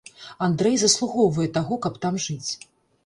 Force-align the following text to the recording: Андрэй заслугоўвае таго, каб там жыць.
Андрэй 0.45 0.77
заслугоўвае 0.83 1.45
таго, 1.59 1.79
каб 1.85 1.93
там 2.07 2.21
жыць. 2.25 2.51